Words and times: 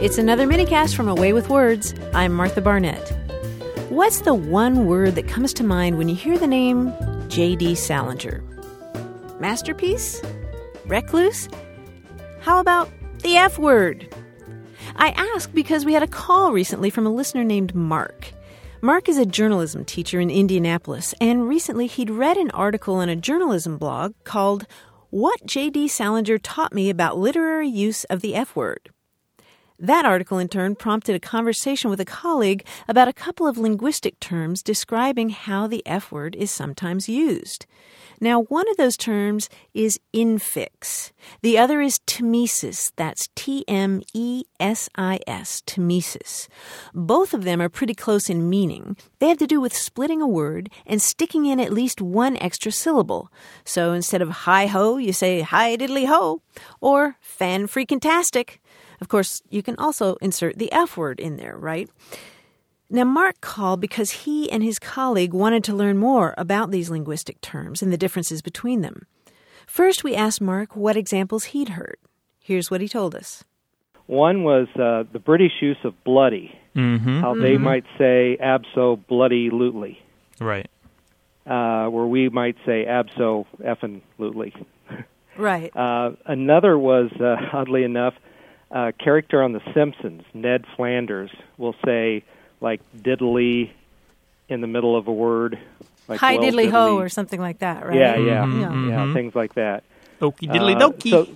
It's 0.00 0.16
another 0.16 0.46
minicast 0.46 0.94
from 0.94 1.08
A 1.08 1.14
Way 1.16 1.32
with 1.32 1.48
Words. 1.48 1.92
I'm 2.14 2.32
Martha 2.32 2.60
Barnette. 2.60 3.08
What's 3.90 4.20
the 4.20 4.32
one 4.32 4.86
word 4.86 5.16
that 5.16 5.26
comes 5.26 5.52
to 5.54 5.64
mind 5.64 5.98
when 5.98 6.08
you 6.08 6.14
hear 6.14 6.38
the 6.38 6.46
name 6.46 6.94
J.D. 7.26 7.74
Salinger? 7.74 8.40
Masterpiece? 9.40 10.22
Recluse? 10.86 11.48
How 12.38 12.60
about 12.60 12.88
the 13.24 13.38
F 13.38 13.58
word? 13.58 14.08
I 14.94 15.08
ask 15.34 15.52
because 15.52 15.84
we 15.84 15.94
had 15.94 16.04
a 16.04 16.06
call 16.06 16.52
recently 16.52 16.90
from 16.90 17.04
a 17.04 17.12
listener 17.12 17.42
named 17.42 17.74
Mark. 17.74 18.30
Mark 18.80 19.08
is 19.08 19.18
a 19.18 19.26
journalism 19.26 19.84
teacher 19.84 20.20
in 20.20 20.30
Indianapolis, 20.30 21.12
and 21.20 21.48
recently 21.48 21.88
he'd 21.88 22.08
read 22.08 22.36
an 22.36 22.52
article 22.52 23.00
in 23.00 23.08
a 23.08 23.16
journalism 23.16 23.78
blog 23.78 24.14
called 24.22 24.64
What 25.10 25.44
J.D. 25.44 25.88
Salinger 25.88 26.38
Taught 26.38 26.72
Me 26.72 26.88
About 26.88 27.18
Literary 27.18 27.68
Use 27.68 28.04
of 28.04 28.20
the 28.20 28.36
F 28.36 28.54
Word. 28.54 28.90
That 29.80 30.04
article, 30.04 30.38
in 30.38 30.48
turn, 30.48 30.74
prompted 30.74 31.14
a 31.14 31.20
conversation 31.20 31.88
with 31.88 32.00
a 32.00 32.04
colleague 32.04 32.66
about 32.88 33.06
a 33.06 33.12
couple 33.12 33.46
of 33.46 33.58
linguistic 33.58 34.18
terms 34.18 34.60
describing 34.60 35.28
how 35.28 35.68
the 35.68 35.86
F 35.86 36.10
word 36.10 36.34
is 36.34 36.50
sometimes 36.50 37.08
used. 37.08 37.64
Now, 38.20 38.42
one 38.42 38.68
of 38.68 38.76
those 38.76 38.96
terms 38.96 39.48
is 39.74 40.00
infix. 40.12 41.12
The 41.42 41.56
other 41.56 41.80
is 41.80 42.00
tmesis. 42.00 42.90
That's 42.96 43.28
T 43.36 43.64
M 43.68 44.02
E 44.12 44.42
S 44.58 44.88
I 44.96 45.20
S, 45.28 45.62
tmesis. 45.64 46.48
Both 46.92 47.32
of 47.32 47.44
them 47.44 47.62
are 47.62 47.68
pretty 47.68 47.94
close 47.94 48.28
in 48.28 48.50
meaning. 48.50 48.96
They 49.20 49.28
have 49.28 49.38
to 49.38 49.46
do 49.46 49.60
with 49.60 49.76
splitting 49.76 50.20
a 50.20 50.26
word 50.26 50.70
and 50.84 51.00
sticking 51.00 51.46
in 51.46 51.60
at 51.60 51.72
least 51.72 52.00
one 52.00 52.36
extra 52.38 52.72
syllable. 52.72 53.30
So 53.64 53.92
instead 53.92 54.22
of 54.22 54.30
hi 54.30 54.66
ho, 54.66 54.96
you 54.96 55.12
say 55.12 55.42
hi 55.42 55.76
diddly 55.76 56.08
ho, 56.08 56.42
or 56.80 57.16
fan 57.20 57.68
freaking 57.68 58.00
tastic. 58.00 58.60
Of 59.00 59.08
course, 59.08 59.42
you 59.50 59.62
can 59.62 59.76
also 59.78 60.16
insert 60.20 60.58
the 60.58 60.72
F 60.72 60.96
word 60.96 61.20
in 61.20 61.36
there, 61.36 61.56
right? 61.56 61.88
Now, 62.90 63.04
Mark 63.04 63.40
called 63.40 63.80
because 63.80 64.10
he 64.24 64.50
and 64.50 64.62
his 64.62 64.78
colleague 64.78 65.34
wanted 65.34 65.62
to 65.64 65.74
learn 65.76 65.98
more 65.98 66.34
about 66.38 66.70
these 66.70 66.88
linguistic 66.90 67.40
terms 67.40 67.82
and 67.82 67.92
the 67.92 67.98
differences 67.98 68.40
between 68.42 68.80
them. 68.80 69.06
First, 69.66 70.02
we 70.04 70.14
asked 70.14 70.40
Mark 70.40 70.74
what 70.74 70.96
examples 70.96 71.44
he'd 71.46 71.70
heard. 71.70 71.98
Here's 72.40 72.70
what 72.70 72.80
he 72.80 72.88
told 72.88 73.14
us. 73.14 73.44
One 74.06 74.42
was 74.42 74.68
uh, 74.76 75.04
the 75.12 75.18
British 75.18 75.52
use 75.60 75.76
of 75.84 75.92
bloody, 76.04 76.54
Mm-hmm. 76.74 77.20
how 77.20 77.34
they 77.34 77.56
Mhm. 77.56 77.60
might 77.60 77.84
say 77.98 78.36
abso 78.40 78.98
bloody 79.08 79.50
lutely, 79.50 80.00
Right. 80.40 80.68
uh, 81.44 81.88
where 81.88 82.06
we 82.06 82.28
might 82.28 82.56
say 82.64 82.84
abso 82.86 83.46
effin 83.60 84.00
lutely. 84.18 84.54
Right. 85.36 85.74
Uh, 85.76 86.12
another 86.26 86.78
was, 86.78 87.10
uh, 87.20 87.36
oddly 87.52 87.82
enough, 87.84 88.14
a 88.70 88.92
character 88.92 89.42
on 89.42 89.52
The 89.52 89.60
Simpsons, 89.74 90.22
Ned 90.34 90.64
Flanders, 90.76 91.30
will 91.56 91.74
say 91.84 92.24
like 92.60 92.80
diddly 92.96 93.70
in 94.48 94.60
the 94.60 94.66
middle 94.66 94.96
of 94.96 95.08
a 95.08 95.12
word. 95.12 95.58
Like 96.08 96.20
Hi 96.20 96.36
well 96.36 96.42
diddly 96.50 96.70
ho 96.70 96.98
or 96.98 97.08
something 97.08 97.40
like 97.40 97.58
that, 97.58 97.86
right? 97.86 97.96
Yeah, 97.96 98.16
yeah, 98.16 98.44
Mhm, 98.44 98.60
Yeah. 98.60 98.88
yeah, 98.88 99.04
mhm. 99.06 99.12
things 99.14 99.34
like 99.34 99.54
that. 99.54 99.84
Okie 100.20 100.48
diddly 100.50 100.74
Uh, 100.74 100.88
dokey. 100.90 101.10
so- 101.10 101.28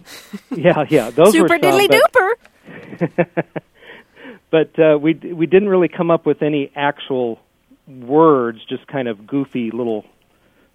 yeah, 0.57 0.85
yeah, 0.89 1.11
those 1.11 1.33
Super 1.33 1.43
were 1.45 1.49
some, 1.49 1.61
diddly 1.61 1.89
but- 1.89 2.13
duper. 2.13 3.53
but 4.51 4.79
uh, 4.79 4.99
we 4.99 5.15
we 5.15 5.47
didn't 5.47 5.69
really 5.69 5.89
come 5.89 6.11
up 6.11 6.27
with 6.27 6.43
any 6.43 6.71
actual 6.75 7.39
words, 7.87 8.65
just 8.69 8.87
kind 8.87 9.09
of 9.09 9.27
goofy 9.27 9.71
little 9.71 10.05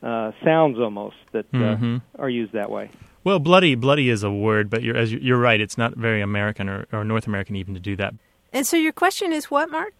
uh, 0.03 0.31
sounds 0.43 0.79
almost 0.79 1.15
that 1.31 1.45
uh, 1.53 1.57
Mhm. 1.57 2.01
are 2.19 2.29
used 2.29 2.53
that 2.53 2.69
way. 2.69 2.89
Well, 3.27 3.39
bloody, 3.39 3.75
bloody 3.75 4.09
is 4.09 4.23
a 4.23 4.31
word, 4.31 4.69
but 4.69 4.83
you're 4.83 4.95
as 4.95 5.11
you- 5.11 5.19
you're 5.21 5.37
right. 5.37 5.59
It's 5.59 5.77
not 5.77 5.95
very 5.95 6.21
American 6.21 6.69
or, 6.69 6.85
or 6.93 7.03
North 7.03 7.27
American 7.27 7.57
even 7.57 7.73
to 7.73 7.79
do 7.81 7.97
that. 7.97 8.13
And 8.53 8.65
so 8.65 8.77
your 8.77 8.93
question 8.93 9.33
is 9.33 9.51
what, 9.51 9.69
Mark? 9.69 9.93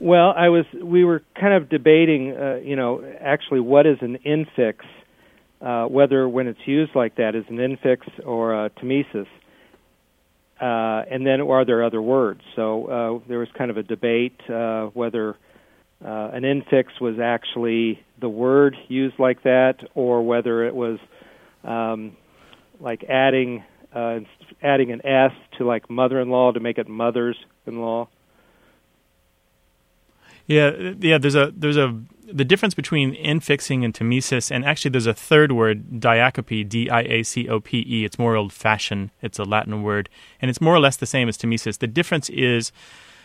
Well, 0.00 0.32
I 0.34 0.48
was 0.48 0.64
we 0.72 1.04
were 1.04 1.20
kind 1.38 1.52
of 1.52 1.68
debating, 1.68 2.34
uh, 2.34 2.60
you 2.64 2.74
know, 2.74 3.04
actually 3.20 3.60
what 3.60 3.86
is 3.86 3.98
an 4.00 4.16
infix, 4.24 4.76
uh, 5.60 5.84
whether 5.88 6.26
when 6.26 6.46
it's 6.46 6.66
used 6.66 6.94
like 6.94 7.16
that 7.16 7.34
is 7.34 7.44
an 7.50 7.58
infix 7.58 7.98
or 8.24 8.54
a 8.64 8.70
tmesis, 8.70 9.26
uh, 10.58 11.04
and 11.10 11.26
then 11.26 11.42
are 11.42 11.66
there 11.66 11.84
other 11.84 12.00
words? 12.00 12.40
So 12.56 12.86
uh, 12.86 13.28
there 13.28 13.40
was 13.40 13.50
kind 13.58 13.70
of 13.70 13.76
a 13.76 13.82
debate 13.82 14.40
uh, 14.48 14.86
whether 14.94 15.36
uh, 16.02 16.30
an 16.32 16.44
infix 16.44 16.98
was 16.98 17.20
actually 17.20 18.02
the 18.22 18.30
word 18.30 18.74
used 18.88 19.18
like 19.18 19.42
that, 19.42 19.86
or 19.94 20.22
whether 20.22 20.64
it 20.64 20.74
was 20.74 20.98
um, 21.62 22.16
like 22.82 23.04
adding 23.04 23.64
uh, 23.94 24.20
adding 24.62 24.90
an 24.90 25.04
s 25.06 25.32
to 25.58 25.64
like 25.64 25.88
mother-in-law 25.88 26.52
to 26.52 26.60
make 26.60 26.78
it 26.78 26.88
mothers-in-law. 26.88 28.08
Yeah, 30.46 30.92
yeah. 30.98 31.18
There's 31.18 31.34
a 31.34 31.52
there's 31.54 31.76
a 31.76 31.98
the 32.26 32.44
difference 32.44 32.74
between 32.74 33.14
infixing 33.14 33.84
and 33.84 33.94
tmesis, 33.94 34.50
and 34.50 34.64
actually 34.64 34.90
there's 34.90 35.06
a 35.06 35.14
third 35.14 35.52
word, 35.52 36.00
diacope, 36.00 36.68
D-I-A-C-O-P-E. 36.68 38.04
It's 38.04 38.18
more 38.18 38.36
old-fashioned. 38.36 39.10
It's 39.20 39.38
a 39.38 39.44
Latin 39.44 39.82
word, 39.82 40.08
and 40.40 40.50
it's 40.50 40.60
more 40.60 40.74
or 40.74 40.80
less 40.80 40.96
the 40.96 41.06
same 41.06 41.28
as 41.28 41.36
tmesis. 41.36 41.78
The 41.78 41.86
difference 41.86 42.30
is 42.30 42.72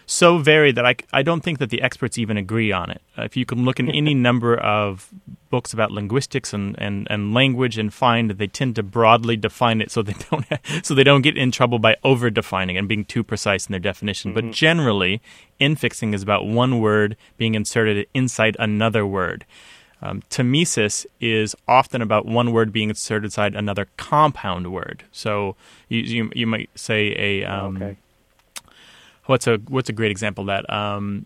so 0.10 0.38
varied 0.38 0.76
that 0.76 0.86
I, 0.86 0.96
I 1.12 1.22
don't 1.22 1.42
think 1.42 1.60
that 1.60 1.70
the 1.70 1.82
experts 1.82 2.18
even 2.18 2.38
agree 2.38 2.72
on 2.72 2.90
it. 2.90 3.02
Uh, 3.18 3.24
if 3.24 3.36
you 3.36 3.46
can 3.46 3.66
look 3.66 3.78
in 3.78 3.92
any 3.92 4.14
number 4.30 4.58
of 4.58 5.10
books 5.50 5.74
about 5.74 5.92
linguistics 5.92 6.54
and, 6.54 6.76
and, 6.80 7.08
and 7.10 7.34
language 7.34 7.78
and 7.78 7.94
find 7.94 8.30
that 8.30 8.38
they 8.38 8.48
tend 8.48 8.78
to 8.78 8.84
broadly 8.84 9.36
define 9.36 9.82
it 9.82 9.92
so 9.92 10.02
they 10.02 10.14
don't 10.32 10.46
so 10.82 10.96
they 10.96 11.04
don't 11.04 11.22
get 11.22 11.38
in 11.38 11.52
trouble 11.52 11.78
by 11.78 11.98
over 12.06 12.30
defining 12.30 12.78
and 12.78 12.88
being 12.88 13.04
too 13.04 13.22
precise 13.22 13.68
in 13.68 13.74
their 13.74 13.82
definition. 13.82 14.34
But 14.34 14.52
generally, 14.52 15.22
infixing 15.60 16.14
is 16.14 16.24
about 16.24 16.48
one 16.48 16.80
word 16.80 17.18
being 17.38 17.54
inserted 17.54 18.08
inside 18.14 18.56
another 18.60 19.06
word. 19.06 19.46
Um, 20.02 20.22
tmesis 20.30 21.06
is 21.20 21.54
often 21.68 22.02
about 22.02 22.26
one 22.26 22.54
word 22.54 22.72
being 22.72 22.90
inserted 22.90 23.26
inside 23.26 23.56
another 23.56 23.90
compound 23.98 24.72
word. 24.72 25.04
So 25.12 25.58
you 25.90 26.00
you, 26.00 26.32
you 26.34 26.48
might 26.48 26.70
say 26.76 27.14
a 27.18 27.44
um, 27.44 27.76
okay. 27.76 27.98
What's 29.28 29.48
a 29.48 29.58
what's 29.70 29.90
a 29.90 29.94
great 29.94 30.12
example 30.12 30.42
of 30.44 30.48
that? 30.48 30.74
Um 30.74 31.26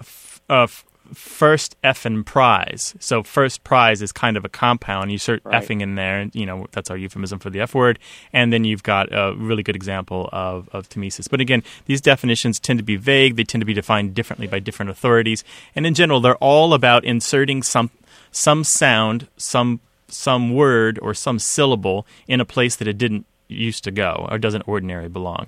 f- 0.00 0.40
uh, 0.48 0.62
f- 0.64 0.84
first 1.14 1.80
effing 1.82 2.24
prize. 2.24 2.94
So 2.98 3.22
first 3.22 3.62
prize 3.62 4.02
is 4.02 4.10
kind 4.10 4.36
of 4.36 4.44
a 4.44 4.48
compound. 4.48 5.10
You 5.10 5.14
insert 5.16 5.40
Right. 5.44 5.62
effing 5.62 5.80
in 5.80 5.94
there 5.94 6.18
and 6.20 6.34
you 6.34 6.46
know 6.46 6.66
that's 6.72 6.90
our 6.90 6.96
euphemism 6.96 7.38
for 7.38 7.48
the 7.50 7.60
f 7.60 7.74
word. 7.74 7.98
And 8.32 8.52
then 8.52 8.64
you've 8.64 8.82
got 8.82 9.12
a 9.12 9.34
really 9.36 9.62
good 9.62 9.76
example 9.76 10.28
of 10.32 10.68
of 10.72 10.88
tmesis 10.88 11.28
but 11.30 11.40
again 11.40 11.62
these 11.86 12.00
definitions 12.00 12.58
tend 12.58 12.78
to 12.78 12.84
be 12.84 12.96
vague. 12.96 13.36
They 13.36 13.44
tend 13.44 13.60
to 13.60 13.66
be 13.66 13.74
defined 13.74 14.14
differently 14.14 14.46
by 14.48 14.58
different 14.58 14.90
authorities. 14.90 15.44
And 15.76 15.86
in 15.86 15.94
general 15.94 16.20
they're 16.20 16.36
all 16.36 16.74
about 16.74 17.04
inserting 17.04 17.62
some 17.62 17.90
some 18.32 18.64
sound 18.64 19.28
some 19.36 19.80
some 20.08 20.54
word 20.54 20.98
or 21.02 21.14
some 21.14 21.38
syllable 21.38 22.06
in 22.28 22.40
a 22.40 22.44
place 22.44 22.76
that 22.76 22.86
it 22.88 22.98
didn't 22.98 23.26
used 23.48 23.82
to 23.84 23.90
go 23.92 24.26
or 24.30 24.38
doesn't 24.38 24.66
ordinarily 24.68 25.08
belong 25.08 25.46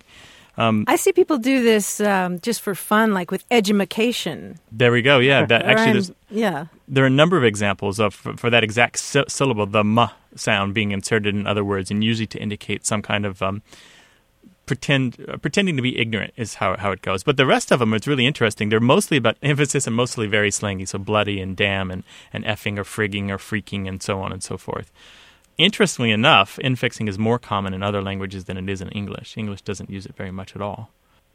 I 0.89 0.97
see 0.97 1.13
people 1.13 1.39
do 1.39 1.63
this 1.63 2.01
um, 2.01 2.41
just 2.41 2.61
for 2.61 2.75
fun, 2.75 3.15
like 3.15 3.31
with 3.31 3.45
edumacation. 3.51 4.59
There 4.73 4.91
we 4.91 5.03
go. 5.03 5.21
Yeah, 5.21 5.47
that 5.47 5.63
actually 5.63 5.93
there's, 5.93 6.13
yeah. 6.31 6.67
there 6.89 7.05
are 7.05 7.07
a 7.07 7.11
number 7.11 7.37
of 7.37 7.45
examples 7.45 8.01
of 8.01 8.13
for, 8.13 8.37
for 8.37 8.51
that 8.51 8.65
exact 8.65 8.99
sy- 8.99 9.25
syllable, 9.29 9.67
the 9.67 9.85
m 9.85 10.09
sound 10.35 10.75
being 10.75 10.91
inserted 10.91 11.35
in 11.35 11.47
other 11.47 11.65
words, 11.65 11.91
and 11.91 12.03
usually 12.03 12.27
to 12.27 12.39
indicate 12.39 12.85
some 12.85 13.03
kind 13.03 13.25
of 13.25 13.41
um, 13.41 13.63
pretend 14.67 15.17
uh, 15.29 15.37
pretending 15.37 15.77
to 15.77 15.83
be 15.83 15.99
ignorant 15.99 16.35
is 16.37 16.55
how 16.55 16.77
how 16.77 16.93
it 16.93 17.03
goes. 17.03 17.23
But 17.23 17.37
the 17.37 17.47
rest 17.47 17.73
of 17.73 17.79
them, 17.79 17.95
it's 17.95 18.07
really 18.07 18.27
interesting. 18.27 18.69
They're 18.69 18.81
mostly 18.81 19.17
about 19.17 19.37
emphasis 19.43 19.87
and 19.87 19.97
mostly 19.97 20.27
very 20.27 20.51
slangy, 20.51 20.87
so 20.87 20.99
bloody 20.99 21.41
and 21.41 21.57
damn 21.57 21.91
and 21.91 22.03
and 22.33 22.45
effing 22.45 22.79
or 22.79 22.85
frigging 22.85 23.31
or 23.31 23.39
freaking 23.39 23.89
and 23.89 24.03
so 24.03 24.21
on 24.21 24.33
and 24.33 24.43
so 24.43 24.57
forth. 24.57 24.93
Interestingly 25.59 26.13
enough, 26.13 26.59
infixing 26.63 27.09
is 27.09 27.19
more 27.19 27.39
common 27.39 27.75
in 27.75 27.83
other 27.83 28.01
languages 28.01 28.45
than 28.45 28.57
it 28.57 28.69
is 28.69 28.81
in 28.81 28.89
English. 28.91 29.37
English 29.37 29.63
doesn't 29.63 29.91
use 29.91 30.07
it 30.07 30.15
very 30.17 30.31
much 30.31 30.55
at 30.55 30.63
all. 30.63 30.91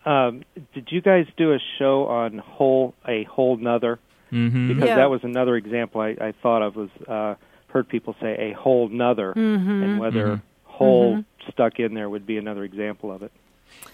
Um, 0.06 0.44
did 0.74 0.88
you 0.92 1.02
guys 1.02 1.26
do 1.38 1.54
a 1.54 1.60
show 1.78 2.06
on 2.08 2.38
whole 2.38 2.94
a 3.08 3.24
whole 3.26 3.58
nother? 3.58 4.00
hmm 4.30 4.68
Because 4.70 4.90
Yeah. 4.90 4.96
that 4.96 5.10
was 5.10 5.22
another 5.24 5.56
example 5.58 6.00
I, 6.02 6.16
I 6.22 6.34
thought 6.42 6.62
of 6.62 6.76
was 6.78 6.90
uh, 7.08 7.36
heard 7.68 7.90
people 7.90 8.16
say 8.22 8.52
a 8.52 8.54
whole 8.54 8.88
nother, 8.88 9.34
Mm-hmm. 9.36 9.84
and 9.84 10.00
whether 10.00 10.28
Mhm. 10.38 10.42
whole 10.66 11.24
stuck 11.52 11.80
in 11.80 11.94
there 11.94 12.10
would 12.10 12.26
be 12.26 12.38
another 12.38 12.64
example 12.64 13.12
of 13.12 13.24
it. 13.24 13.32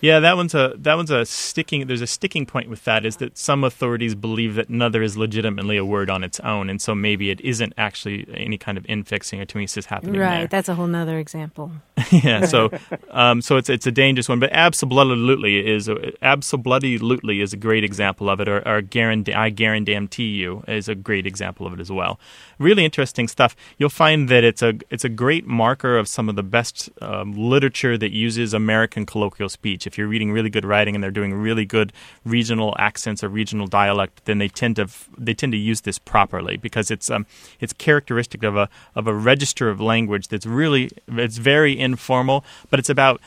Yeah, 0.01 0.21
that 0.21 0.38
one's 0.38 0.54
a 0.56 0.75
that 0.77 0.95
one's 0.95 1.12
a 1.12 1.25
sticking. 1.25 1.88
There's 1.88 2.00
a 2.01 2.07
sticking 2.07 2.45
point 2.45 2.69
with 2.69 2.86
that 2.86 3.06
is 3.06 3.18
that 3.18 3.38
some 3.38 3.66
authorities 3.66 4.16
believe 4.16 4.56
that 4.56 4.69
another 4.69 5.04
is 5.04 5.18
legitimately 5.18 5.75
a 5.75 5.83
word 5.83 6.10
on 6.10 6.24
its 6.24 6.39
own, 6.39 6.69
and 6.69 6.81
so 6.81 6.95
maybe 6.95 7.31
it 7.31 7.42
isn't 7.42 7.74
actually 7.77 8.25
any 8.33 8.57
kind 8.57 8.77
of 8.77 8.86
infixing 8.86 9.42
or 9.42 9.45
tmesis 9.45 9.86
happening 9.86 10.21
Right. 10.21 10.38
there. 10.39 10.48
That's 10.48 10.69
a 10.69 10.75
whole 10.75 10.88
nother 10.88 11.19
example. 11.19 11.71
yeah, 12.12 12.45
so 12.45 12.69
um, 13.12 13.42
so 13.42 13.57
it's 13.57 13.69
it's 13.69 13.86
a 13.88 13.92
dangerous 13.92 14.30
one, 14.30 14.39
but 14.39 14.51
absolutely 14.54 15.68
is 15.69 15.89
a, 15.89 16.13
absolutely 16.24 17.42
is 17.42 17.51
a 17.51 17.57
great 17.57 17.83
example 17.83 18.30
of 18.30 18.39
it, 18.39 18.48
or, 18.48 18.66
or 18.66 18.81
guarantee, 18.81 19.33
I 19.33 19.50
guarantee 19.50 20.30
you 20.30 20.63
is 20.68 20.88
a 20.88 20.95
great 20.95 21.25
example 21.27 21.68
of 21.68 21.74
it 21.74 21.81
as 21.81 21.92
well. 21.92 22.19
Really 22.57 22.86
interesting 22.86 23.27
stuff. 23.27 23.54
You'll 23.77 23.89
find 23.89 24.30
that 24.30 24.45
it's 24.45 24.62
a 24.62 24.75
it's 24.89 25.04
a 25.04 25.10
great 25.10 25.45
marker 25.45 25.98
of 25.98 26.07
some 26.07 26.30
of 26.30 26.36
the 26.38 26.44
best 26.44 26.89
um, 27.01 27.33
literature 27.33 27.98
that 27.98 28.12
uses 28.12 28.54
American 28.54 29.06
colloquial 29.06 29.50
speech. 29.59 29.85
If 29.85 29.97
you're 29.97 30.07
reading 30.07 30.31
really 30.31 30.50
good 30.50 30.63
writing 30.63 30.95
and 30.95 31.03
they're 31.03 31.11
doing 31.11 31.33
really 31.33 31.65
good 31.65 31.91
regional 32.23 32.73
accents 32.79 33.23
or 33.23 33.27
regional 33.27 33.67
dialect, 33.67 34.23
then 34.23 34.38
they 34.38 34.47
tend 34.47 34.77
to 34.77 34.88
they 35.17 35.33
tend 35.33 35.51
to 35.51 35.57
use 35.57 35.81
this 35.81 36.00
properly 36.00 36.56
because 36.56 36.89
it's 36.89 37.11
um, 37.11 37.25
it's 37.59 37.73
characteristic 37.73 38.41
of 38.44 38.56
a 38.56 38.69
of 38.95 39.06
a 39.06 39.13
register 39.13 39.69
of 39.69 39.81
language 39.81 40.29
that's 40.29 40.45
really 40.45 40.89
it's 41.07 41.38
very 41.38 41.77
informal, 41.77 42.45
but 42.69 42.79
it's 42.79 42.89
about 42.89 43.19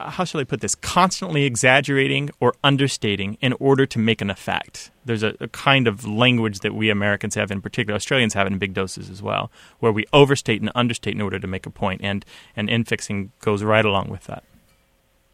how 0.00 0.24
shall 0.24 0.40
I 0.40 0.44
put 0.44 0.60
this, 0.60 0.74
constantly 0.74 1.44
exaggerating 1.44 2.30
or 2.40 2.54
understating 2.64 3.38
in 3.40 3.52
order 3.60 3.86
to 3.86 3.98
make 4.00 4.20
an 4.20 4.30
effect. 4.30 4.90
There's 5.04 5.22
a, 5.22 5.36
a, 5.38 5.46
kind 5.46 5.86
of 5.86 6.04
language 6.04 6.58
that 6.60 6.74
we 6.74 6.90
Americans 6.90 7.36
have, 7.36 7.52
in 7.52 7.60
particular, 7.60 7.94
Australians 7.94 8.34
have 8.34 8.48
it 8.48 8.52
in 8.52 8.58
big 8.58 8.74
doses 8.74 9.08
as 9.10 9.22
well, 9.22 9.52
where 9.78 9.92
we 9.92 10.04
overstate 10.12 10.60
and 10.60 10.72
understate 10.74 11.14
in 11.14 11.20
order 11.20 11.38
to 11.38 11.46
make 11.46 11.66
a 11.66 11.70
point, 11.70 12.00
and, 12.02 12.24
and 12.56 12.68
infixing 12.68 13.30
goes 13.40 13.62
right 13.62 13.84
along 13.84 14.08
with 14.08 14.24
that. 14.24 14.42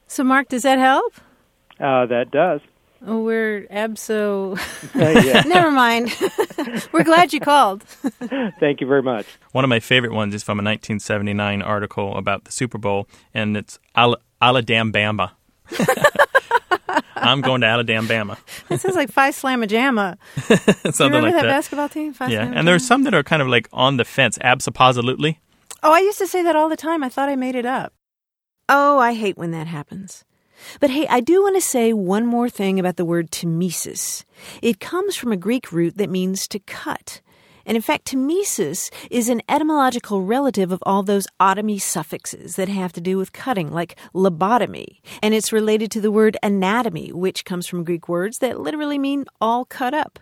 So, 0.09 0.25
Mark, 0.25 0.49
does 0.49 0.63
that 0.63 0.79
help? 0.79 1.15
Uh, 1.79 2.07
that 2.07 2.31
does. 2.31 2.61
Oh, 3.07 3.21
we're 3.21 3.67
abso. 3.71 4.59
Never 5.47 5.71
mind. 5.71 6.11
we're 6.93 7.05
glad 7.05 7.33
you 7.33 7.41
called. 7.41 7.83
Thank 8.59 8.81
you 8.81 8.87
very 8.87 9.03
much. 9.03 9.27
One 9.53 9.65
of 9.65 9.69
my 9.69 9.81
favorite 9.81 10.13
ones 10.13 10.35
is 10.35 10.43
from 10.43 10.59
a 10.59 10.65
1979 10.65 11.63
article 11.63 12.17
about 12.17 12.45
the 12.45 12.53
Super 12.53 12.79
Bowl, 12.79 13.07
and 13.33 13.57
it's 13.57 13.79
Al- 13.95 14.17
Alabama. 14.43 15.33
I'm 17.15 17.41
going 17.41 17.61
to 17.61 17.67
Alabama. 17.67 18.39
It 18.71 18.81
sounds 18.81 18.97
like 18.97 19.11
Phi 19.11 19.31
Slamma 19.31 20.17
Something 20.95 21.23
like 21.23 21.35
that, 21.35 21.43
that. 21.43 21.49
basketball 21.49 21.89
team? 21.89 22.13
Phi 22.15 22.29
yeah, 22.29 22.51
and 22.53 22.67
there's 22.67 22.87
some 22.87 23.03
that 23.05 23.15
are 23.15 23.23
kind 23.23 23.43
of 23.43 23.49
like 23.49 23.69
on 23.73 23.97
the 23.97 24.05
fence. 24.05 24.39
Absolutely. 24.41 25.39
Oh, 25.83 25.93
I 25.93 26.01
used 26.01 26.19
to 26.19 26.27
say 26.27 26.43
that 26.43 26.57
all 26.57 26.69
the 26.69 26.77
time. 26.77 27.05
I 27.05 27.09
thought 27.09 27.29
I 27.29 27.37
made 27.37 27.55
it 27.55 27.67
up. 27.67 27.93
Oh, 28.69 28.99
I 28.99 29.15
hate 29.15 29.39
when 29.39 29.51
that 29.53 29.67
happens. 29.67 30.25
But 30.81 30.91
hey, 30.91 31.07
I 31.09 31.21
do 31.21 31.43
want 31.43 31.57
to 31.57 31.61
say 31.61 31.93
one 31.93 32.27
more 32.27 32.51
thing 32.51 32.79
about 32.79 32.97
the 32.97 33.05
word 33.05 33.31
tmesis. 33.31 34.25
It 34.61 34.81
comes 34.81 35.17
from 35.17 35.33
a 35.33 35.37
Greek 35.37 35.73
root 35.73 35.97
that 35.97 36.11
means 36.11 36.47
to 36.49 36.59
cut. 36.59 37.21
And 37.65 37.77
in 37.77 37.83
fact, 37.83 38.13
tmesis 38.13 38.91
is 39.11 39.29
an 39.29 39.43
etymological 39.49 40.23
relative 40.23 40.73
of 40.73 40.83
all 40.85 41.03
those 41.03 41.27
otomy 41.39 41.81
suffixes 41.81 42.57
that 42.57 42.69
have 42.69 42.93
to 42.95 43.01
do 43.01 43.19
with 43.19 43.33
cutting, 43.33 43.71
like 43.71 43.97
lobotomy. 44.15 45.01
And 45.23 45.35
it's 45.35 45.53
related 45.53 45.91
to 45.93 46.01
the 46.01 46.11
word 46.11 46.37
anatomy, 46.43 47.13
which 47.13 47.45
comes 47.45 47.67
from 47.67 47.85
Greek 47.85 48.09
words 48.09 48.39
that 48.39 48.61
literally 48.61 48.99
mean 48.99 49.27
all 49.41 49.65
cut 49.65 49.95
up. 49.95 50.19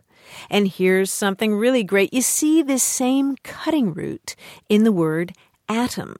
And 0.50 0.66
here's 0.66 1.12
something 1.12 1.54
really 1.54 1.84
great. 1.84 2.12
You 2.12 2.22
see 2.22 2.62
this 2.62 2.82
same 2.82 3.36
cutting 3.44 3.94
root 3.94 4.34
in 4.68 4.82
the 4.82 4.92
word 4.92 5.32
atom. 5.68 6.16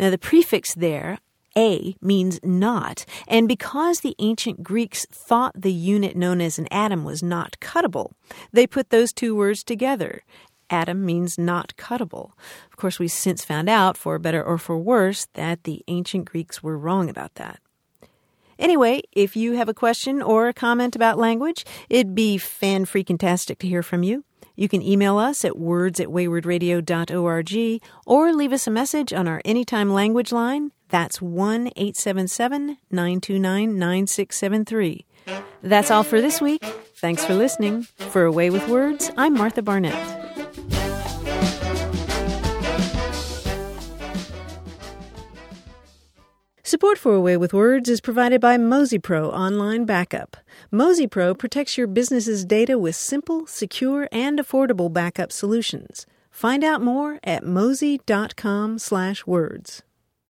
Now, 0.00 0.10
the 0.10 0.18
prefix 0.18 0.74
there, 0.74 1.18
a 1.56 1.96
means 2.00 2.38
not, 2.42 3.04
and 3.26 3.48
because 3.48 4.00
the 4.00 4.14
ancient 4.18 4.62
Greeks 4.62 5.06
thought 5.10 5.60
the 5.60 5.72
unit 5.72 6.16
known 6.16 6.40
as 6.40 6.58
an 6.58 6.68
atom 6.70 7.04
was 7.04 7.22
not 7.22 7.56
cuttable, 7.60 8.12
they 8.52 8.66
put 8.66 8.90
those 8.90 9.12
two 9.12 9.34
words 9.34 9.64
together 9.64 10.22
atom 10.70 11.04
means 11.04 11.38
not 11.38 11.74
cuttable. 11.76 12.32
Of 12.70 12.76
course, 12.76 12.98
we've 12.98 13.10
since 13.10 13.44
found 13.44 13.68
out, 13.68 13.96
for 13.96 14.18
better 14.18 14.42
or 14.42 14.58
for 14.58 14.76
worse, 14.76 15.26
that 15.34 15.64
the 15.64 15.82
ancient 15.88 16.24
Greeks 16.26 16.62
were 16.62 16.78
wrong 16.78 17.08
about 17.08 17.36
that. 17.36 17.60
Anyway, 18.58 19.02
if 19.12 19.36
you 19.36 19.52
have 19.52 19.68
a 19.68 19.74
question 19.74 20.22
or 20.22 20.48
a 20.48 20.54
comment 20.54 20.96
about 20.96 21.18
language, 21.18 21.64
it'd 21.90 22.14
be 22.14 22.38
fan 22.38 22.86
freaking 22.86 23.18
tastic 23.18 23.58
to 23.58 23.68
hear 23.68 23.82
from 23.82 24.02
you. 24.02 24.24
You 24.56 24.68
can 24.68 24.82
email 24.82 25.18
us 25.18 25.44
at 25.44 25.58
words 25.58 26.00
at 26.00 26.08
waywordradio.org 26.08 27.82
or 28.06 28.32
leave 28.32 28.52
us 28.52 28.66
a 28.66 28.70
message 28.70 29.12
on 29.12 29.28
our 29.28 29.42
Anytime 29.44 29.92
Language 29.92 30.32
line. 30.32 30.72
That's 30.88 31.20
1 31.20 31.68
877 31.76 32.78
929 32.90 33.78
9673. 33.78 35.06
That's 35.62 35.90
all 35.90 36.02
for 36.02 36.20
this 36.20 36.40
week. 36.40 36.64
Thanks 36.96 37.24
for 37.24 37.34
listening. 37.34 37.82
For 37.82 38.24
A 38.24 38.32
Way 38.32 38.50
with 38.50 38.66
Words, 38.68 39.10
I'm 39.16 39.34
Martha 39.34 39.62
Barnette. 39.62 40.15
Support 46.66 46.98
for 46.98 47.14
A 47.14 47.20
Way 47.20 47.36
with 47.36 47.54
Words 47.54 47.88
is 47.88 48.00
provided 48.00 48.40
by 48.40 48.58
Mozy 48.58 48.98
Pro 48.98 49.30
Online 49.30 49.84
Backup. 49.84 50.36
Mozy 50.72 51.06
Pro 51.06 51.32
protects 51.32 51.78
your 51.78 51.86
business's 51.86 52.44
data 52.44 52.76
with 52.76 52.96
simple, 52.96 53.46
secure, 53.46 54.08
and 54.10 54.36
affordable 54.36 54.92
backup 54.92 55.30
solutions. 55.30 56.06
Find 56.28 56.64
out 56.64 56.82
more 56.82 57.20
at 57.22 57.44
mozy.com/words. 57.44 59.82